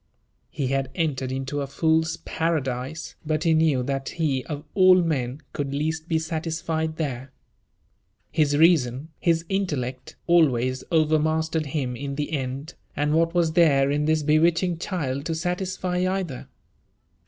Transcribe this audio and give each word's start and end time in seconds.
He 0.49 0.69
had 0.69 0.89
entered 0.95 1.31
into 1.31 1.61
a 1.61 1.67
fool's 1.67 2.17
paradise, 2.17 3.13
but 3.23 3.43
he 3.43 3.53
knew 3.53 3.83
that 3.83 4.09
he 4.09 4.43
of 4.45 4.63
all 4.73 4.95
men 4.95 5.41
could 5.53 5.75
least 5.75 6.07
be 6.07 6.17
satisfied 6.17 6.95
there. 6.95 7.31
His 8.31 8.57
reason, 8.57 9.09
his 9.19 9.45
intellect, 9.47 10.15
always 10.25 10.83
overmastered 10.91 11.67
him 11.67 11.95
in 11.95 12.15
the 12.15 12.31
end; 12.31 12.73
and 12.95 13.13
what 13.13 13.35
was 13.35 13.51
there 13.53 13.91
in 13.91 14.05
this 14.05 14.23
bewitching 14.23 14.79
child 14.79 15.23
to 15.27 15.35
satisfy 15.35 15.97
either? 16.09 16.47